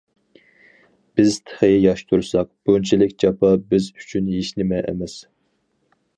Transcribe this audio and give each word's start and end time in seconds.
بىز 1.19 1.35
تېخى 1.49 1.69
ياش 1.73 2.01
تۇرساق، 2.13 2.49
بۇنچىلىك 2.71 3.15
جاپا 3.25 3.53
بىز 3.75 3.93
ئۈچۈن 3.93 4.35
ھېچنېمە 4.39 4.83
ئەمەس! 4.89 5.21